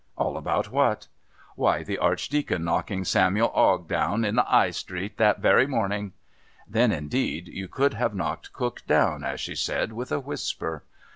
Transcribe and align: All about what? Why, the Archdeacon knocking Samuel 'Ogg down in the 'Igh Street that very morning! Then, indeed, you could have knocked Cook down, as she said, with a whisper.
All 0.17 0.35
about 0.35 0.71
what? 0.71 1.07
Why, 1.55 1.83
the 1.83 1.99
Archdeacon 1.99 2.63
knocking 2.63 3.05
Samuel 3.05 3.51
'Ogg 3.53 3.87
down 3.87 4.25
in 4.25 4.33
the 4.33 4.45
'Igh 4.51 4.71
Street 4.73 5.17
that 5.17 5.41
very 5.41 5.67
morning! 5.67 6.13
Then, 6.67 6.91
indeed, 6.91 7.47
you 7.47 7.67
could 7.67 7.93
have 7.93 8.15
knocked 8.15 8.51
Cook 8.51 8.83
down, 8.87 9.23
as 9.23 9.39
she 9.39 9.53
said, 9.53 9.93
with 9.93 10.11
a 10.11 10.19
whisper. 10.19 10.81